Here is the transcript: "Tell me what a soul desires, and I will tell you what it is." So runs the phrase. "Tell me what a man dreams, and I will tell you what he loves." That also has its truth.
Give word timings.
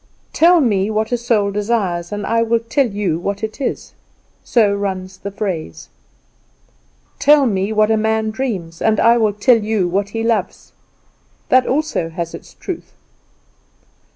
"Tell 0.33 0.61
me 0.61 0.89
what 0.89 1.11
a 1.11 1.15
soul 1.19 1.51
desires, 1.51 2.11
and 2.11 2.25
I 2.25 2.41
will 2.41 2.57
tell 2.57 2.87
you 2.87 3.19
what 3.19 3.43
it 3.43 3.61
is." 3.61 3.93
So 4.43 4.73
runs 4.73 5.17
the 5.19 5.29
phrase. 5.29 5.89
"Tell 7.19 7.45
me 7.45 7.71
what 7.71 7.91
a 7.91 7.97
man 7.97 8.31
dreams, 8.31 8.81
and 8.81 8.99
I 8.99 9.17
will 9.17 9.33
tell 9.33 9.63
you 9.63 9.87
what 9.87 10.09
he 10.09 10.23
loves." 10.23 10.71
That 11.49 11.67
also 11.67 12.09
has 12.09 12.33
its 12.33 12.55
truth. 12.55 12.93